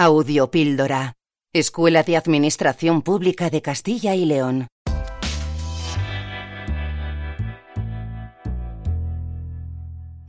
[0.00, 1.14] Audiopíldora.
[1.52, 4.68] Escuela de Administración Pública de Castilla y León.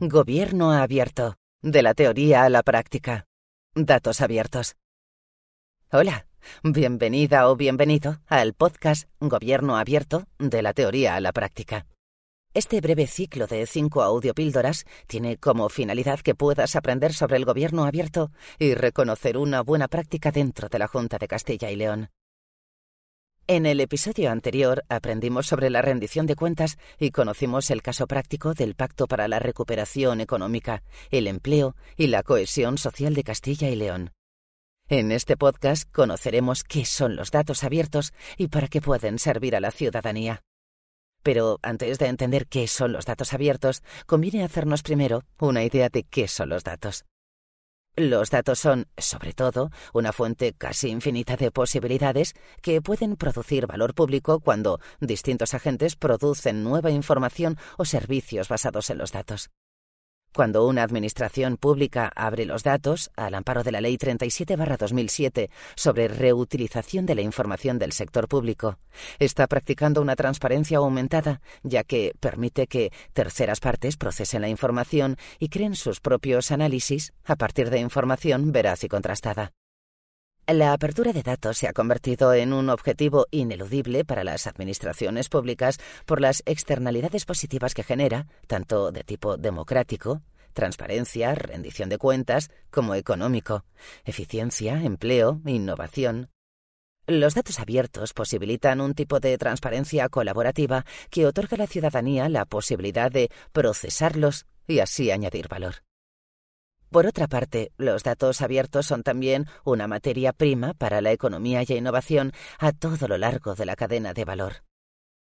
[0.00, 1.36] Gobierno abierto.
[1.62, 3.26] De la teoría a la práctica.
[3.76, 4.74] Datos abiertos.
[5.92, 6.26] Hola,
[6.64, 11.86] bienvenida o bienvenido al podcast Gobierno abierto de la teoría a la práctica.
[12.52, 17.84] Este breve ciclo de cinco audiopíldoras tiene como finalidad que puedas aprender sobre el gobierno
[17.84, 22.10] abierto y reconocer una buena práctica dentro de la Junta de Castilla y León.
[23.46, 28.52] En el episodio anterior aprendimos sobre la rendición de cuentas y conocimos el caso práctico
[28.52, 30.82] del Pacto para la Recuperación Económica,
[31.12, 34.10] el Empleo y la Cohesión Social de Castilla y León.
[34.88, 39.60] En este podcast conoceremos qué son los datos abiertos y para qué pueden servir a
[39.60, 40.42] la ciudadanía.
[41.22, 46.04] Pero antes de entender qué son los datos abiertos, conviene hacernos primero una idea de
[46.04, 47.04] qué son los datos.
[47.96, 53.94] Los datos son, sobre todo, una fuente casi infinita de posibilidades que pueden producir valor
[53.94, 59.50] público cuando distintos agentes producen nueva información o servicios basados en los datos.
[60.32, 67.04] Cuando una administración pública abre los datos, al amparo de la Ley 37-2007 sobre reutilización
[67.04, 68.78] de la información del sector público,
[69.18, 75.48] está practicando una transparencia aumentada, ya que permite que terceras partes procesen la información y
[75.48, 79.52] creen sus propios análisis a partir de información veraz y contrastada.
[80.52, 85.78] La apertura de datos se ha convertido en un objetivo ineludible para las administraciones públicas
[86.06, 92.96] por las externalidades positivas que genera, tanto de tipo democrático, transparencia, rendición de cuentas, como
[92.96, 93.64] económico,
[94.04, 96.30] eficiencia, empleo, innovación.
[97.06, 102.44] Los datos abiertos posibilitan un tipo de transparencia colaborativa que otorga a la ciudadanía la
[102.44, 105.76] posibilidad de procesarlos y así añadir valor.
[106.90, 111.72] Por otra parte, los datos abiertos son también una materia prima para la economía y
[111.72, 114.64] innovación a todo lo largo de la cadena de valor.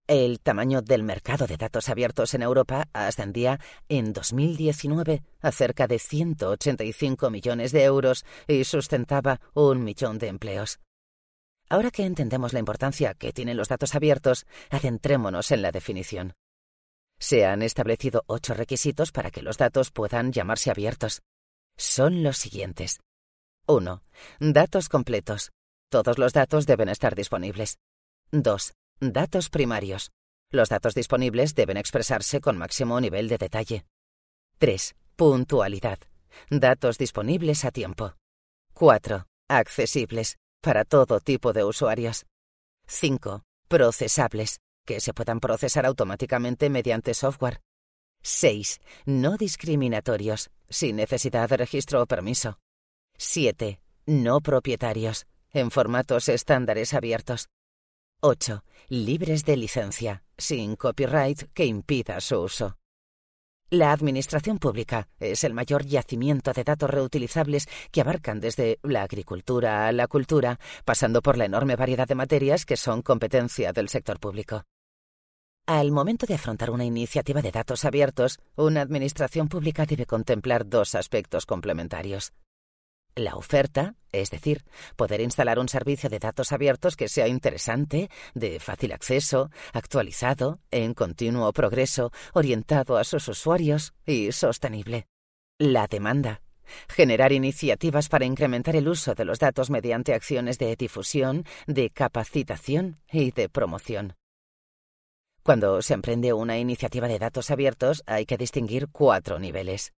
[0.06, 3.58] El tamaño del mercado de datos abiertos en Europa ascendía
[3.88, 10.78] en 2019 a cerca de 185 millones de euros y sustentaba un millón de empleos.
[11.69, 16.34] Ahora que entendemos la importancia que tienen los datos abiertos, adentrémonos en la definición.
[17.19, 21.22] Se han establecido ocho requisitos para que los datos puedan llamarse abiertos
[21.80, 23.00] son los siguientes.
[23.66, 24.02] 1.
[24.41, 25.50] Datos completos.
[25.91, 27.78] Todos los datos deben estar disponibles.
[28.32, 28.74] 2.
[29.00, 30.10] Datos primarios.
[30.50, 33.84] Los datos disponibles deben expresarse con máximo nivel de detalle.
[34.58, 34.94] 3.
[35.16, 35.98] Puntualidad.
[36.50, 38.14] Datos disponibles a tiempo.
[38.74, 39.26] 4.
[39.48, 40.36] Accesibles.
[40.60, 42.26] Para todo tipo de usuarios.
[42.86, 43.42] 5.
[43.68, 44.60] Procesables.
[44.84, 47.60] Que se puedan procesar automáticamente mediante software.
[48.22, 48.81] 6.
[49.06, 52.58] No discriminatorios, sin necesidad de registro o permiso.
[53.16, 53.81] 7.
[54.06, 57.48] No propietarios, en formatos estándares abiertos.
[58.20, 58.64] 8.
[58.88, 62.76] Libres de licencia, sin copyright que impida su uso.
[63.70, 69.86] La Administración Pública es el mayor yacimiento de datos reutilizables que abarcan desde la agricultura
[69.86, 74.19] a la cultura, pasando por la enorme variedad de materias que son competencia del sector
[74.19, 74.64] público.
[75.72, 80.97] Al momento de afrontar una iniciativa de datos abiertos, una administración pública debe contemplar dos
[80.97, 82.32] aspectos complementarios.
[83.14, 84.64] La oferta, es decir,
[84.97, 90.92] poder instalar un servicio de datos abiertos que sea interesante, de fácil acceso, actualizado, en
[90.92, 95.06] continuo progreso, orientado a sus usuarios y sostenible.
[95.56, 96.42] La demanda,
[96.88, 102.97] generar iniciativas para incrementar el uso de los datos mediante acciones de difusión, de capacitación
[103.12, 104.16] y de promoción.
[105.50, 109.92] Cuando se emprende una iniciativa de datos abiertos hay que distinguir cuatro niveles.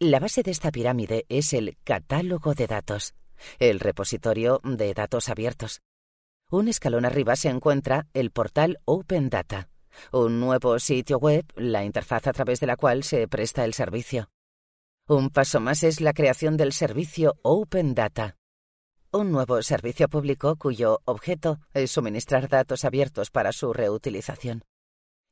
[0.00, 3.14] La base de esta pirámide es el catálogo de datos,
[3.60, 5.82] el repositorio de datos abiertos.
[6.50, 9.68] Un escalón arriba se encuentra el portal Open Data,
[10.10, 14.30] un nuevo sitio web, la interfaz a través de la cual se presta el servicio.
[15.06, 18.36] Un paso más es la creación del servicio Open Data,
[19.16, 24.62] un nuevo servicio público cuyo objeto es suministrar datos abiertos para su reutilización.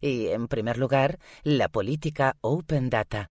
[0.01, 3.29] Y, en primer lugar, la política Open Data,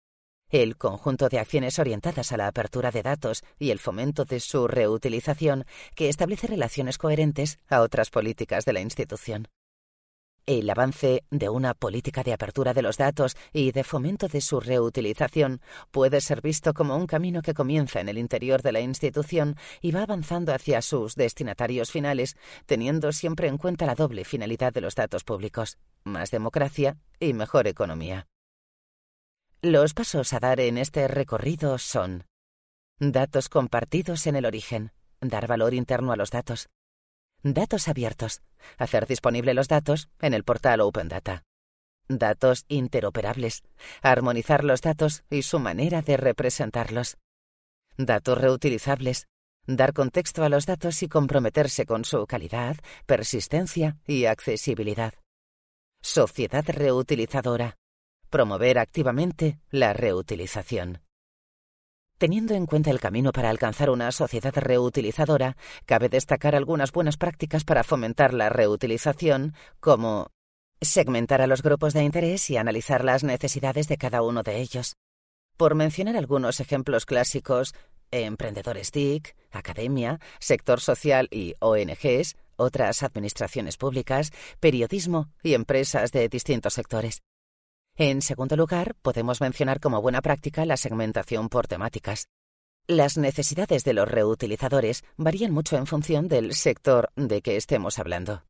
[0.48, 4.66] el conjunto de acciones orientadas a la apertura de datos y el fomento de su
[4.66, 5.64] reutilización
[5.94, 9.46] que establece relaciones coherentes a otras políticas de la institución.
[10.46, 14.60] El avance de una política de apertura de los datos y de fomento de su
[14.60, 15.60] reutilización
[15.90, 19.92] puede ser visto como un camino que comienza en el interior de la institución y
[19.92, 24.94] va avanzando hacia sus destinatarios finales, teniendo siempre en cuenta la doble finalidad de los
[24.94, 28.26] datos públicos, más democracia y mejor economía.
[29.62, 32.24] Los pasos a dar en este recorrido son
[33.02, 34.92] Datos compartidos en el origen.
[35.22, 36.68] Dar valor interno a los datos.
[37.42, 38.42] Datos abiertos.
[38.76, 41.42] Hacer disponible los datos en el portal Open Data.
[42.06, 43.62] Datos interoperables.
[44.02, 47.16] Armonizar los datos y su manera de representarlos.
[47.96, 49.26] Datos reutilizables.
[49.66, 52.76] Dar contexto a los datos y comprometerse con su calidad,
[53.06, 55.14] persistencia y accesibilidad.
[56.02, 57.76] Sociedad reutilizadora.
[58.28, 61.02] Promover activamente la reutilización.
[62.20, 65.56] Teniendo en cuenta el camino para alcanzar una sociedad reutilizadora,
[65.86, 70.26] cabe destacar algunas buenas prácticas para fomentar la reutilización, como
[70.82, 74.96] segmentar a los grupos de interés y analizar las necesidades de cada uno de ellos.
[75.56, 77.74] Por mencionar algunos ejemplos clásicos,
[78.10, 84.30] emprendedores TIC, academia, sector social y ONGs, otras administraciones públicas,
[84.60, 87.22] periodismo y empresas de distintos sectores.
[88.02, 92.28] En segundo lugar, podemos mencionar como buena práctica la segmentación por temáticas.
[92.86, 98.46] Las necesidades de los reutilizadores varían mucho en función del sector de que estemos hablando.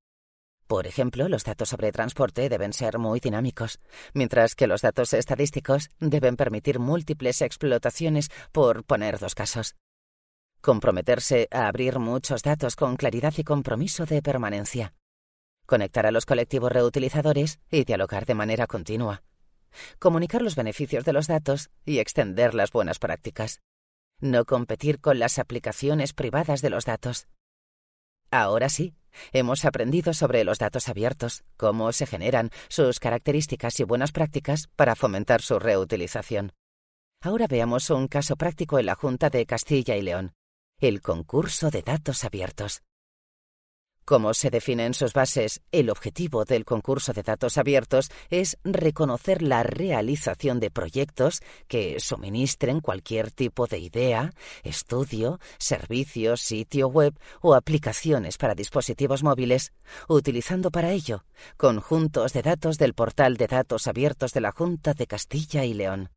[0.69, 3.81] Por ejemplo, los datos sobre transporte deben ser muy dinámicos,
[4.14, 9.75] mientras que los datos estadísticos deben permitir múltiples explotaciones, por poner dos casos.
[10.61, 14.94] Comprometerse a abrir muchos datos con claridad y compromiso de permanencia.
[15.67, 19.25] Conectar a los colectivos reutilizadores y dialogar de manera continua
[19.99, 23.61] comunicar los beneficios de los datos y extender las buenas prácticas.
[24.20, 27.26] No competir con las aplicaciones privadas de los datos.
[28.31, 28.94] Ahora sí,
[29.32, 34.94] hemos aprendido sobre los datos abiertos, cómo se generan, sus características y buenas prácticas para
[34.94, 36.52] fomentar su reutilización.
[37.22, 40.32] Ahora veamos un caso práctico en la Junta de Castilla y León,
[40.78, 42.82] el concurso de datos abiertos.
[44.11, 49.41] Como se define en sus bases, el objetivo del concurso de datos abiertos es reconocer
[49.41, 54.33] la realización de proyectos que suministren cualquier tipo de idea,
[54.65, 59.73] estudio, servicio, sitio web o aplicaciones para dispositivos móviles,
[60.09, 61.25] utilizando para ello
[61.56, 66.11] conjuntos de datos del portal de datos abiertos de la Junta de Castilla y León.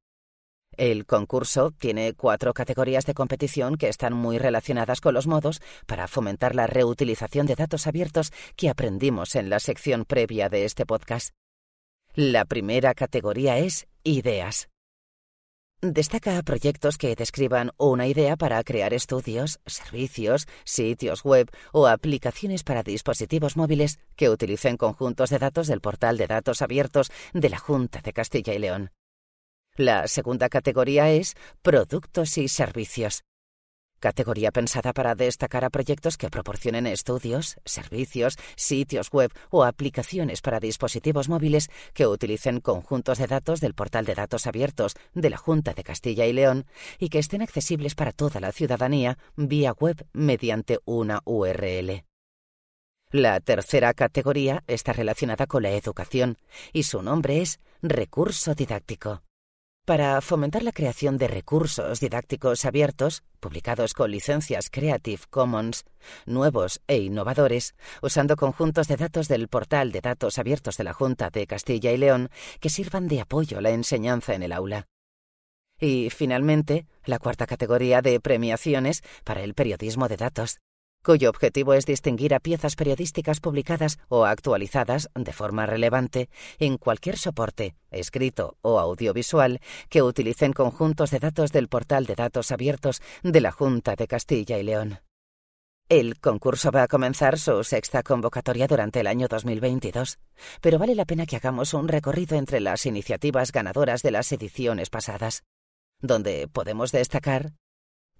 [0.77, 6.07] El concurso tiene cuatro categorías de competición que están muy relacionadas con los modos para
[6.07, 11.33] fomentar la reutilización de datos abiertos que aprendimos en la sección previa de este podcast.
[12.15, 14.69] La primera categoría es ideas.
[15.81, 22.83] Destaca proyectos que describan una idea para crear estudios, servicios, sitios web o aplicaciones para
[22.83, 27.99] dispositivos móviles que utilicen conjuntos de datos del portal de datos abiertos de la Junta
[28.01, 28.91] de Castilla y León.
[29.75, 31.33] La segunda categoría es
[31.63, 33.23] productos y servicios.
[33.99, 40.59] Categoría pensada para destacar a proyectos que proporcionen estudios, servicios, sitios web o aplicaciones para
[40.59, 45.73] dispositivos móviles que utilicen conjuntos de datos del portal de datos abiertos de la Junta
[45.73, 46.67] de Castilla y León
[46.99, 52.03] y que estén accesibles para toda la ciudadanía vía web mediante una URL.
[53.09, 56.37] La tercera categoría está relacionada con la educación
[56.73, 59.23] y su nombre es recurso didáctico
[59.85, 65.83] para fomentar la creación de recursos didácticos abiertos, publicados con licencias Creative Commons,
[66.25, 71.29] nuevos e innovadores, usando conjuntos de datos del portal de datos abiertos de la Junta
[71.29, 72.29] de Castilla y León
[72.61, 74.87] que sirvan de apoyo a la enseñanza en el aula.
[75.79, 80.59] Y, finalmente, la cuarta categoría de premiaciones para el periodismo de datos,
[81.03, 86.29] cuyo objetivo es distinguir a piezas periodísticas publicadas o actualizadas de forma relevante
[86.59, 92.51] en cualquier soporte, escrito o audiovisual, que utilicen conjuntos de datos del portal de datos
[92.51, 94.99] abiertos de la Junta de Castilla y León.
[95.89, 100.17] El concurso va a comenzar su sexta convocatoria durante el año 2022,
[100.61, 104.89] pero vale la pena que hagamos un recorrido entre las iniciativas ganadoras de las ediciones
[104.89, 105.43] pasadas,
[105.99, 107.51] donde podemos destacar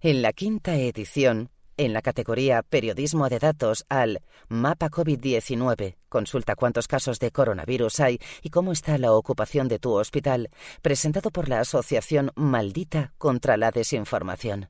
[0.02, 6.88] en la quinta edición en la categoría Periodismo de datos al Mapa COVID-19, consulta cuántos
[6.88, 10.50] casos de coronavirus hay y cómo está la ocupación de tu hospital,
[10.82, 14.70] presentado por la Asociación Maldita contra la Desinformación.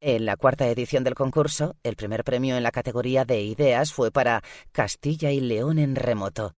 [0.00, 4.10] En la cuarta edición del concurso, el primer premio en la categoría de ideas fue
[4.10, 4.42] para
[4.72, 6.54] Castilla y León en remoto,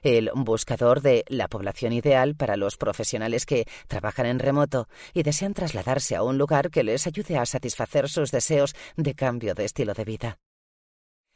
[0.00, 5.54] el buscador de la población ideal para los profesionales que trabajan en remoto y desean
[5.54, 9.94] trasladarse a un lugar que les ayude a satisfacer sus deseos de cambio de estilo
[9.94, 10.38] de vida.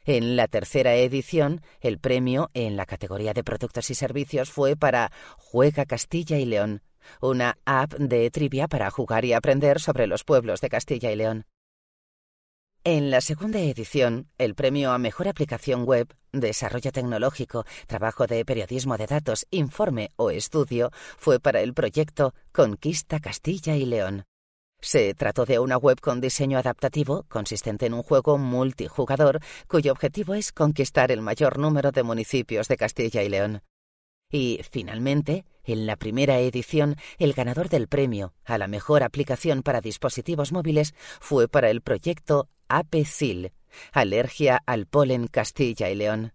[0.05, 5.11] En la tercera edición, el premio en la categoría de productos y servicios fue para
[5.37, 6.81] Juega Castilla y León,
[7.21, 11.45] una app de trivia para jugar y aprender sobre los pueblos de Castilla y León.
[12.85, 18.97] En la segunda edición, el premio a Mejor Aplicación Web, Desarrollo Tecnológico, Trabajo de Periodismo
[18.97, 24.25] de Datos, Informe o Estudio fue para el proyecto Conquista Castilla y León.
[24.81, 30.33] Se trató de una web con diseño adaptativo, consistente en un juego multijugador, cuyo objetivo
[30.33, 33.61] es conquistar el mayor número de municipios de Castilla y León.
[34.29, 39.79] Y, finalmente, en la primera edición, el ganador del premio a la mejor aplicación para
[39.79, 43.51] dispositivos móviles fue para el proyecto APCIL,
[43.91, 46.33] Alergia al Polen Castilla y León.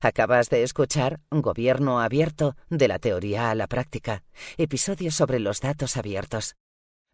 [0.00, 4.22] Acabas de escuchar Gobierno Abierto de la teoría a la práctica,
[4.56, 6.54] episodio sobre los datos abiertos.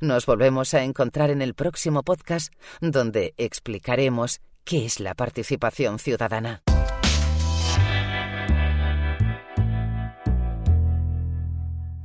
[0.01, 6.63] Nos volvemos a encontrar en el próximo podcast donde explicaremos qué es la participación ciudadana.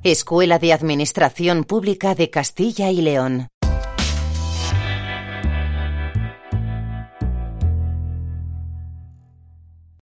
[0.02, 3.50] Escuela de Administración Pública de Castilla y León.